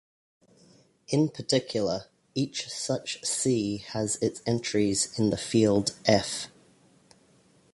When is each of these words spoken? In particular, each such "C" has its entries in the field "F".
In 1.09 1.29
particular, 1.29 2.05
each 2.33 2.67
such 2.71 3.23
"C" 3.23 3.77
has 3.89 4.15
its 4.15 4.41
entries 4.47 5.19
in 5.19 5.29
the 5.29 5.37
field 5.37 5.93
"F". 6.05 6.47